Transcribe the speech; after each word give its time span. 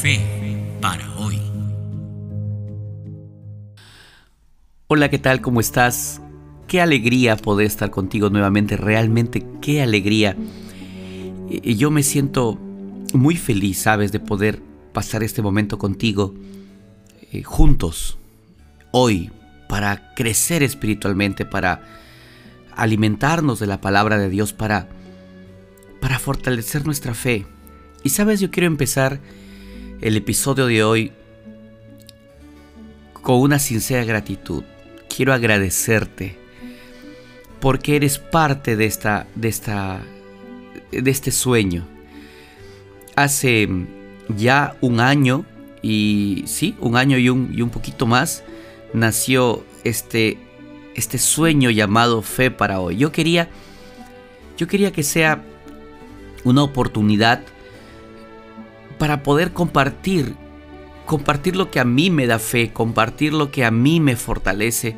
Fe 0.00 0.20
para 0.80 1.12
hoy. 1.16 1.40
Hola, 4.86 5.10
¿qué 5.10 5.18
tal? 5.18 5.40
¿Cómo 5.40 5.58
estás? 5.58 6.20
Qué 6.68 6.80
alegría 6.80 7.36
poder 7.36 7.66
estar 7.66 7.90
contigo 7.90 8.30
nuevamente, 8.30 8.76
realmente 8.76 9.44
qué 9.60 9.82
alegría. 9.82 10.36
Yo 11.48 11.90
me 11.90 12.04
siento 12.04 12.56
muy 13.12 13.36
feliz, 13.36 13.78
sabes, 13.78 14.12
de 14.12 14.20
poder 14.20 14.62
pasar 14.92 15.24
este 15.24 15.42
momento 15.42 15.78
contigo 15.78 16.32
eh, 17.32 17.42
juntos, 17.42 18.18
hoy, 18.92 19.32
para 19.68 20.14
crecer 20.14 20.62
espiritualmente, 20.62 21.44
para 21.44 21.82
alimentarnos 22.76 23.58
de 23.58 23.66
la 23.66 23.80
palabra 23.80 24.16
de 24.16 24.30
Dios, 24.30 24.52
para, 24.52 24.88
para 26.00 26.20
fortalecer 26.20 26.86
nuestra 26.86 27.14
fe. 27.14 27.46
Y 28.04 28.10
sabes, 28.10 28.38
yo 28.38 28.52
quiero 28.52 28.68
empezar 28.68 29.20
el 30.00 30.16
episodio 30.16 30.66
de 30.66 30.82
hoy 30.84 31.12
con 33.22 33.40
una 33.40 33.58
sincera 33.58 34.04
gratitud. 34.04 34.62
Quiero 35.14 35.32
agradecerte 35.32 36.36
porque 37.60 37.96
eres 37.96 38.18
parte 38.18 38.76
de 38.76 38.86
esta 38.86 39.26
de 39.34 39.48
esta 39.48 40.00
de 40.92 41.10
este 41.10 41.30
sueño. 41.30 41.86
Hace 43.16 43.68
ya 44.28 44.76
un 44.80 45.00
año 45.00 45.44
y 45.82 46.44
sí, 46.46 46.76
un 46.80 46.96
año 46.96 47.18
y 47.18 47.28
un, 47.28 47.52
y 47.52 47.62
un 47.62 47.70
poquito 47.70 48.06
más 48.06 48.44
nació 48.92 49.64
este 49.84 50.38
este 50.94 51.18
sueño 51.18 51.70
llamado 51.70 52.22
fe 52.22 52.50
para 52.50 52.80
hoy. 52.80 52.96
Yo 52.96 53.10
quería 53.10 53.48
yo 54.56 54.68
quería 54.68 54.92
que 54.92 55.02
sea 55.02 55.42
una 56.44 56.62
oportunidad 56.62 57.42
para 58.98 59.22
poder 59.22 59.52
compartir, 59.52 60.34
compartir 61.06 61.56
lo 61.56 61.70
que 61.70 61.80
a 61.80 61.84
mí 61.84 62.10
me 62.10 62.26
da 62.26 62.38
fe, 62.38 62.72
compartir 62.72 63.32
lo 63.32 63.50
que 63.50 63.64
a 63.64 63.70
mí 63.70 64.00
me 64.00 64.16
fortalece, 64.16 64.96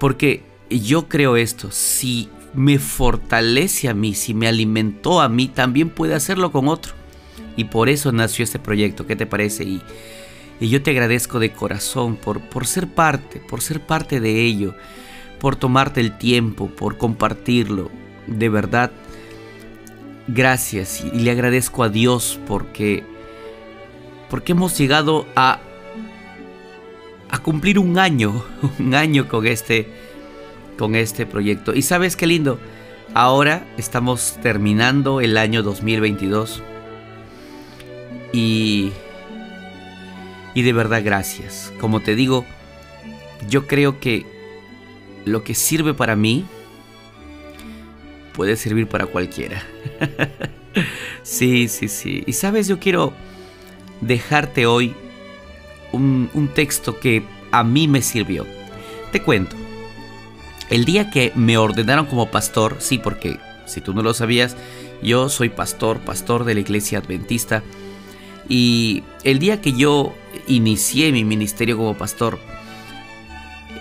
porque 0.00 0.42
yo 0.70 1.08
creo 1.08 1.36
esto, 1.36 1.70
si 1.70 2.28
me 2.54 2.78
fortalece 2.78 3.88
a 3.88 3.94
mí, 3.94 4.14
si 4.14 4.34
me 4.34 4.48
alimentó 4.48 5.20
a 5.20 5.28
mí, 5.28 5.48
también 5.48 5.90
puede 5.90 6.14
hacerlo 6.14 6.52
con 6.52 6.68
otro. 6.68 6.94
Y 7.56 7.64
por 7.64 7.88
eso 7.88 8.12
nació 8.12 8.44
este 8.44 8.58
proyecto, 8.58 9.06
¿qué 9.06 9.16
te 9.16 9.26
parece? 9.26 9.64
Y, 9.64 9.82
y 10.60 10.68
yo 10.68 10.82
te 10.82 10.90
agradezco 10.90 11.38
de 11.38 11.52
corazón 11.52 12.16
por, 12.16 12.40
por 12.40 12.66
ser 12.66 12.88
parte, 12.88 13.40
por 13.40 13.60
ser 13.60 13.80
parte 13.80 14.20
de 14.20 14.42
ello, 14.42 14.74
por 15.38 15.56
tomarte 15.56 16.00
el 16.00 16.16
tiempo, 16.16 16.68
por 16.68 16.96
compartirlo. 16.96 17.90
De 18.26 18.48
verdad, 18.48 18.90
gracias 20.28 21.02
y 21.04 21.20
le 21.20 21.30
agradezco 21.30 21.82
a 21.82 21.88
Dios 21.88 22.38
porque 22.46 23.04
porque 24.30 24.52
hemos 24.52 24.76
llegado 24.78 25.26
a 25.36 25.60
a 27.30 27.38
cumplir 27.38 27.78
un 27.78 27.98
año, 27.98 28.44
un 28.78 28.94
año 28.94 29.28
con 29.28 29.46
este 29.46 29.88
con 30.78 30.94
este 30.94 31.26
proyecto. 31.26 31.74
Y 31.74 31.82
sabes 31.82 32.16
qué 32.16 32.26
lindo, 32.26 32.58
ahora 33.14 33.66
estamos 33.76 34.38
terminando 34.42 35.20
el 35.20 35.36
año 35.36 35.62
2022 35.62 36.62
y 38.32 38.92
y 40.54 40.62
de 40.62 40.72
verdad 40.72 41.02
gracias. 41.04 41.72
Como 41.80 42.00
te 42.00 42.14
digo, 42.14 42.44
yo 43.48 43.66
creo 43.66 44.00
que 44.00 44.26
lo 45.24 45.42
que 45.42 45.54
sirve 45.54 45.94
para 45.94 46.16
mí 46.16 46.44
puede 48.34 48.56
servir 48.56 48.86
para 48.86 49.06
cualquiera. 49.06 49.62
sí, 51.22 51.68
sí, 51.68 51.88
sí. 51.88 52.24
Y 52.26 52.34
sabes, 52.34 52.68
yo 52.68 52.78
quiero 52.78 53.14
dejarte 54.00 54.66
hoy 54.66 54.94
un, 55.92 56.28
un, 56.34 56.48
texto 56.48 56.98
que 56.98 57.22
a 57.50 57.64
mí 57.64 57.88
me 57.88 58.02
sirvió. 58.02 58.46
Te 59.12 59.22
cuento. 59.22 59.56
El 60.68 60.84
día 60.84 61.10
que 61.10 61.32
me 61.34 61.56
ordenaron 61.56 62.06
como 62.06 62.30
pastor, 62.30 62.76
sí, 62.80 62.98
porque 62.98 63.38
si 63.66 63.80
tú 63.80 63.94
no 63.94 64.02
lo 64.02 64.12
sabías, 64.12 64.56
yo 65.02 65.28
soy 65.28 65.48
pastor, 65.50 66.00
pastor 66.00 66.44
de 66.44 66.54
la 66.54 66.60
iglesia 66.60 66.98
adventista. 66.98 67.62
Y 68.48 69.04
el 69.22 69.38
día 69.38 69.60
que 69.60 69.72
yo 69.72 70.12
inicié 70.46 71.12
mi 71.12 71.24
ministerio 71.24 71.76
como 71.76 71.94
pastor, 71.94 72.38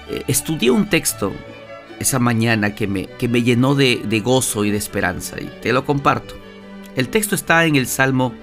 eh, 0.10 0.24
estudié 0.28 0.72
un 0.72 0.90
texto 0.90 1.34
esa 2.00 2.20
mañana 2.20 2.76
que 2.76 2.88
me, 2.88 3.06
que 3.06 3.28
me 3.28 3.44
llenó 3.44 3.76
de, 3.76 4.02
de 4.04 4.20
gozo 4.20 4.66
y 4.66 4.72
de 4.72 4.78
esperanza. 4.78 5.40
Y 5.42 5.50
te 5.62 5.74
lo 5.74 5.86
comparto. 5.86 6.36
El 6.96 7.10
texto 7.10 7.36
está 7.36 7.66
en 7.66 7.76
el 7.76 7.88
Salmo 7.88 8.34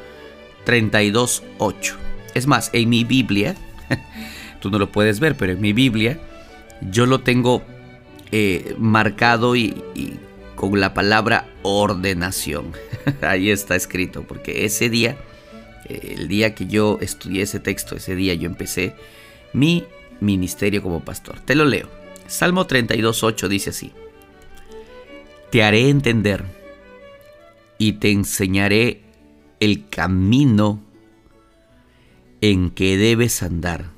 32.8. 0.67 1.95
Es 2.35 2.47
más, 2.47 2.71
en 2.73 2.89
mi 2.89 3.05
Biblia, 3.05 3.57
tú 4.61 4.71
no 4.71 4.79
lo 4.79 4.91
puedes 4.91 5.21
ver, 5.21 5.37
pero 5.37 5.53
en 5.53 5.61
mi 5.61 5.73
Biblia 5.73 6.19
yo 6.81 7.07
lo 7.07 7.21
tengo 7.21 7.63
eh, 8.33 8.75
marcado 8.79 9.57
y, 9.57 9.83
y, 9.95 10.19
con 10.55 10.79
la 10.79 10.95
palabra 10.95 11.47
ordenación. 11.63 12.73
Ahí 13.23 13.51
está 13.51 13.77
escrito, 13.77 14.25
porque 14.25 14.65
ese 14.65 14.91
día, 14.91 15.17
eh, 15.87 16.17
el 16.19 16.29
día 16.29 16.55
que 16.55 16.67
yo 16.67 16.99
estudié 17.01 17.43
ese 17.43 17.61
texto, 17.61 17.97
ese 17.97 18.15
día 18.15 18.35
yo 18.35 18.47
empecé 18.47 18.95
mi 19.53 19.85
ministerio 20.21 20.83
como 20.83 21.01
pastor. 21.01 21.41
Te 21.41 21.55
lo 21.55 21.65
leo. 21.65 22.00
Salmo 22.31 22.65
32.8 22.65 23.49
dice 23.49 23.71
así, 23.71 23.93
Te 25.51 25.65
haré 25.65 25.89
entender 25.89 26.45
y 27.77 27.95
te 27.95 28.13
enseñaré 28.13 29.03
el 29.59 29.89
camino 29.89 30.81
en 32.41 32.71
que 32.71 32.97
debes 32.97 33.43
andar. 33.43 33.91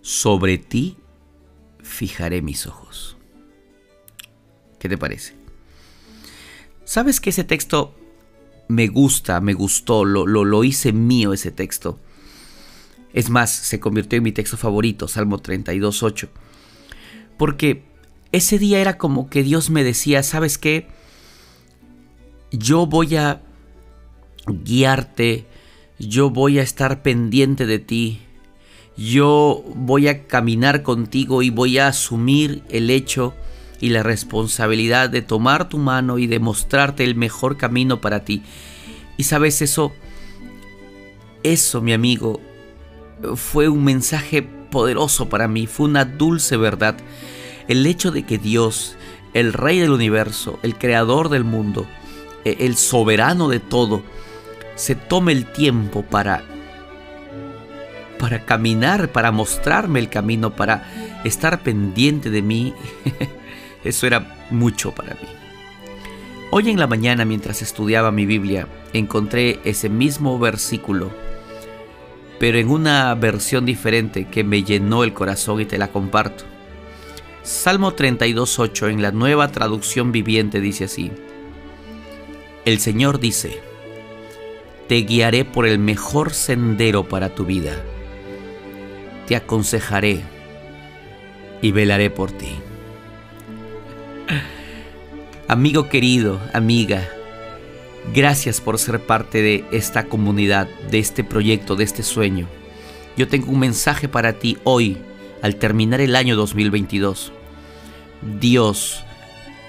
Sobre 0.00 0.56
ti 0.56 0.96
fijaré 1.82 2.40
mis 2.40 2.66
ojos. 2.66 3.18
¿Qué 4.78 4.88
te 4.88 4.96
parece? 4.96 5.34
¿Sabes 6.86 7.20
que 7.20 7.30
ese 7.30 7.44
texto 7.44 7.94
me 8.68 8.88
gusta, 8.88 9.42
me 9.42 9.52
gustó, 9.52 10.06
lo, 10.06 10.26
lo, 10.26 10.46
lo 10.46 10.64
hice 10.64 10.94
mío 10.94 11.34
ese 11.34 11.50
texto? 11.50 12.00
Es 13.12 13.28
más, 13.28 13.50
se 13.50 13.78
convirtió 13.78 14.16
en 14.16 14.22
mi 14.22 14.32
texto 14.32 14.56
favorito, 14.56 15.06
Salmo 15.06 15.42
32.8 15.42 16.28
porque 17.44 17.82
ese 18.32 18.58
día 18.58 18.80
era 18.80 18.96
como 18.96 19.28
que 19.28 19.42
Dios 19.42 19.68
me 19.68 19.84
decía, 19.84 20.22
¿sabes 20.22 20.56
qué? 20.56 20.88
Yo 22.50 22.86
voy 22.86 23.16
a 23.16 23.42
guiarte, 24.46 25.44
yo 25.98 26.30
voy 26.30 26.58
a 26.58 26.62
estar 26.62 27.02
pendiente 27.02 27.66
de 27.66 27.78
ti, 27.78 28.22
yo 28.96 29.62
voy 29.74 30.08
a 30.08 30.26
caminar 30.26 30.82
contigo 30.82 31.42
y 31.42 31.50
voy 31.50 31.76
a 31.76 31.88
asumir 31.88 32.62
el 32.70 32.88
hecho 32.88 33.34
y 33.78 33.90
la 33.90 34.02
responsabilidad 34.02 35.10
de 35.10 35.20
tomar 35.20 35.68
tu 35.68 35.76
mano 35.76 36.16
y 36.16 36.26
de 36.26 36.38
mostrarte 36.38 37.04
el 37.04 37.16
mejor 37.16 37.58
camino 37.58 38.00
para 38.00 38.24
ti. 38.24 38.42
Y 39.18 39.24
sabes 39.24 39.60
eso, 39.60 39.92
eso 41.42 41.82
mi 41.82 41.92
amigo, 41.92 42.40
fue 43.34 43.68
un 43.68 43.84
mensaje 43.84 44.40
poderoso 44.70 45.28
para 45.28 45.46
mí, 45.46 45.66
fue 45.66 45.84
una 45.84 46.06
dulce 46.06 46.56
verdad. 46.56 46.96
El 47.68 47.86
hecho 47.86 48.10
de 48.10 48.24
que 48.24 48.38
Dios, 48.38 48.96
el 49.32 49.52
Rey 49.52 49.78
del 49.78 49.90
universo, 49.90 50.58
el 50.62 50.76
Creador 50.76 51.28
del 51.28 51.44
mundo, 51.44 51.86
e, 52.44 52.56
el 52.60 52.76
soberano 52.76 53.48
de 53.48 53.60
todo, 53.60 54.02
se 54.74 54.94
tome 54.94 55.32
el 55.32 55.50
tiempo 55.52 56.02
para 56.02 56.44
para 58.18 58.46
caminar, 58.46 59.10
para 59.10 59.32
mostrarme 59.32 59.98
el 59.98 60.08
camino, 60.08 60.54
para 60.56 61.20
estar 61.24 61.62
pendiente 61.62 62.30
de 62.30 62.40
mí, 62.40 62.72
eso 63.84 64.06
era 64.06 64.46
mucho 64.50 64.92
para 64.92 65.14
mí. 65.14 65.28
Hoy 66.50 66.70
en 66.70 66.78
la 66.78 66.86
mañana 66.86 67.24
mientras 67.24 67.60
estudiaba 67.60 68.12
mi 68.12 68.24
Biblia, 68.24 68.66
encontré 68.92 69.60
ese 69.64 69.90
mismo 69.90 70.38
versículo 70.38 71.10
pero 72.38 72.58
en 72.58 72.68
una 72.68 73.14
versión 73.14 73.64
diferente 73.64 74.26
que 74.26 74.44
me 74.44 74.62
llenó 74.62 75.04
el 75.04 75.14
corazón 75.14 75.60
y 75.60 75.64
te 75.64 75.78
la 75.78 75.88
comparto. 75.88 76.44
Salmo 77.44 77.94
32.8 77.94 78.90
en 78.90 79.02
la 79.02 79.12
nueva 79.12 79.52
traducción 79.52 80.10
viviente 80.10 80.60
dice 80.60 80.84
así. 80.84 81.12
El 82.64 82.80
Señor 82.80 83.20
dice, 83.20 83.60
te 84.88 84.96
guiaré 85.02 85.44
por 85.44 85.66
el 85.66 85.78
mejor 85.78 86.32
sendero 86.32 87.06
para 87.06 87.34
tu 87.34 87.44
vida. 87.44 87.72
Te 89.26 89.36
aconsejaré 89.36 90.22
y 91.60 91.70
velaré 91.70 92.10
por 92.10 92.32
ti. 92.32 92.56
Amigo 95.46 95.88
querido, 95.88 96.40
amiga, 96.52 97.06
Gracias 98.12 98.60
por 98.60 98.78
ser 98.78 99.00
parte 99.00 99.40
de 99.40 99.64
esta 99.72 100.04
comunidad, 100.04 100.68
de 100.90 100.98
este 100.98 101.24
proyecto, 101.24 101.74
de 101.74 101.84
este 101.84 102.02
sueño. 102.02 102.46
Yo 103.16 103.28
tengo 103.28 103.50
un 103.50 103.58
mensaje 103.58 104.08
para 104.08 104.34
ti 104.34 104.58
hoy, 104.64 104.98
al 105.44 105.56
terminar 105.56 106.00
el 106.00 106.16
año 106.16 106.36
2022. 106.36 107.30
Dios 108.40 109.04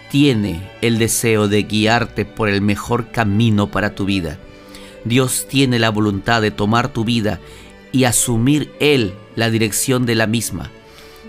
tiene 0.09 0.61
el 0.79 0.97
deseo 0.99 1.49
de 1.49 1.63
guiarte 1.63 2.23
por 2.23 2.47
el 2.47 2.61
mejor 2.61 3.11
camino 3.11 3.69
para 3.69 3.93
tu 3.93 4.05
vida. 4.05 4.39
Dios 5.03 5.47
tiene 5.49 5.77
la 5.77 5.89
voluntad 5.89 6.41
de 6.41 6.51
tomar 6.51 6.87
tu 6.93 7.03
vida 7.03 7.41
y 7.91 8.05
asumir 8.05 8.71
Él 8.79 9.15
la 9.35 9.49
dirección 9.49 10.05
de 10.05 10.15
la 10.15 10.27
misma. 10.27 10.71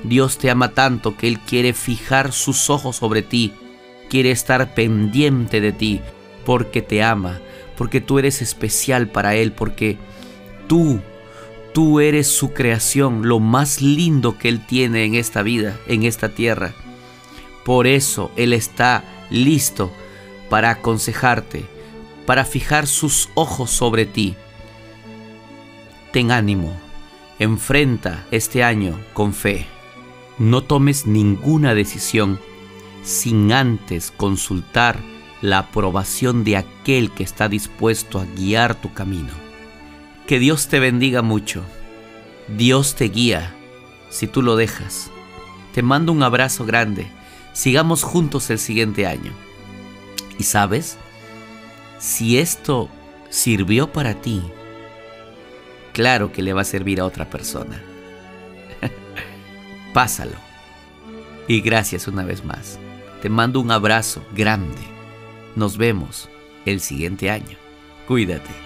Dios 0.04 0.38
te 0.38 0.48
ama 0.48 0.74
tanto 0.74 1.16
que 1.16 1.26
Él 1.26 1.40
quiere 1.40 1.72
fijar 1.72 2.32
sus 2.32 2.70
ojos 2.70 2.94
sobre 2.94 3.22
ti, 3.22 3.52
quiere 4.08 4.30
estar 4.30 4.74
pendiente 4.74 5.60
de 5.60 5.72
ti, 5.72 6.00
porque 6.44 6.82
te 6.82 7.02
ama, 7.02 7.40
porque 7.76 8.00
tú 8.00 8.20
eres 8.20 8.40
especial 8.42 9.08
para 9.08 9.34
Él, 9.34 9.50
porque 9.50 9.98
tú, 10.68 11.00
tú 11.76 12.00
eres 12.00 12.26
su 12.26 12.54
creación, 12.54 13.28
lo 13.28 13.38
más 13.38 13.82
lindo 13.82 14.38
que 14.38 14.48
Él 14.48 14.64
tiene 14.64 15.04
en 15.04 15.14
esta 15.14 15.42
vida, 15.42 15.78
en 15.86 16.04
esta 16.04 16.30
tierra. 16.30 16.72
Por 17.66 17.86
eso 17.86 18.30
Él 18.34 18.54
está 18.54 19.04
listo 19.28 19.92
para 20.48 20.70
aconsejarte, 20.70 21.66
para 22.24 22.46
fijar 22.46 22.86
sus 22.86 23.28
ojos 23.34 23.70
sobre 23.70 24.06
ti. 24.06 24.36
Ten 26.14 26.30
ánimo, 26.30 26.74
enfrenta 27.38 28.24
este 28.30 28.64
año 28.64 28.98
con 29.12 29.34
fe. 29.34 29.66
No 30.38 30.64
tomes 30.64 31.06
ninguna 31.06 31.74
decisión 31.74 32.40
sin 33.02 33.52
antes 33.52 34.14
consultar 34.16 34.98
la 35.42 35.58
aprobación 35.58 36.42
de 36.42 36.56
aquel 36.56 37.10
que 37.10 37.22
está 37.22 37.50
dispuesto 37.50 38.18
a 38.18 38.24
guiar 38.24 38.76
tu 38.76 38.94
camino. 38.94 39.45
Que 40.26 40.40
Dios 40.40 40.66
te 40.66 40.80
bendiga 40.80 41.22
mucho. 41.22 41.62
Dios 42.48 42.96
te 42.96 43.04
guía 43.04 43.54
si 44.10 44.26
tú 44.26 44.42
lo 44.42 44.56
dejas. 44.56 45.10
Te 45.72 45.82
mando 45.82 46.10
un 46.10 46.22
abrazo 46.22 46.64
grande. 46.64 47.06
Sigamos 47.52 48.02
juntos 48.02 48.50
el 48.50 48.58
siguiente 48.58 49.06
año. 49.06 49.32
Y 50.38 50.42
sabes, 50.42 50.98
si 51.98 52.38
esto 52.38 52.88
sirvió 53.30 53.92
para 53.92 54.14
ti, 54.14 54.42
claro 55.92 56.32
que 56.32 56.42
le 56.42 56.52
va 56.52 56.62
a 56.62 56.64
servir 56.64 57.00
a 57.00 57.04
otra 57.04 57.30
persona. 57.30 57.80
Pásalo. 59.94 60.36
Y 61.46 61.60
gracias 61.60 62.08
una 62.08 62.24
vez 62.24 62.44
más. 62.44 62.78
Te 63.22 63.28
mando 63.28 63.60
un 63.60 63.70
abrazo 63.70 64.24
grande. 64.34 64.82
Nos 65.54 65.76
vemos 65.76 66.28
el 66.64 66.80
siguiente 66.80 67.30
año. 67.30 67.56
Cuídate. 68.08 68.65